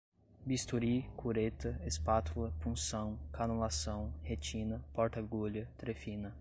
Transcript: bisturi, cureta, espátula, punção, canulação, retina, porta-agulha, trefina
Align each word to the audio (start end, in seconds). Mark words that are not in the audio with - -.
bisturi, 0.47 1.07
cureta, 1.15 1.77
espátula, 1.85 2.51
punção, 2.59 3.19
canulação, 3.31 4.11
retina, 4.23 4.83
porta-agulha, 4.95 5.69
trefina 5.77 6.29